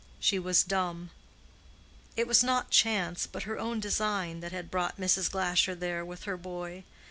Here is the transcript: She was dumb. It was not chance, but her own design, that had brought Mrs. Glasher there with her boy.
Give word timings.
She 0.19 0.39
was 0.39 0.63
dumb. 0.63 1.11
It 2.17 2.25
was 2.25 2.41
not 2.43 2.71
chance, 2.71 3.27
but 3.27 3.43
her 3.43 3.59
own 3.59 3.79
design, 3.79 4.39
that 4.39 4.51
had 4.51 4.71
brought 4.71 4.97
Mrs. 4.99 5.29
Glasher 5.29 5.75
there 5.75 6.03
with 6.03 6.23
her 6.23 6.37
boy. 6.37 6.83